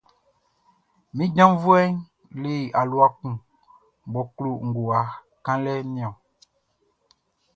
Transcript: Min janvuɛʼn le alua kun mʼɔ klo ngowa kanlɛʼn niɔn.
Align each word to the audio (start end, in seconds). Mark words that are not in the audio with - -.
Min 1.15 1.31
janvuɛʼn 1.35 1.91
le 2.41 2.51
alua 2.79 3.07
kun 3.17 3.33
mʼɔ 4.11 4.21
klo 4.35 4.51
ngowa 4.67 4.99
kanlɛʼn 5.43 5.89
niɔn. 5.95 6.13